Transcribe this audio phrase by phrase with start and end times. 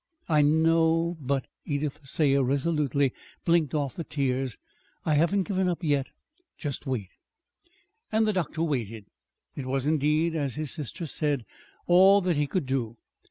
[0.27, 3.13] "I know, but" Edith Thayer resolutely
[3.45, 4.57] blinked off the tears
[5.05, 6.07] "I haven't given up yet.
[6.57, 7.09] Just wait."
[8.11, 9.05] And the doctor waited.
[9.55, 11.45] It was, indeed, as his sister said,
[11.85, 12.97] all that he could do.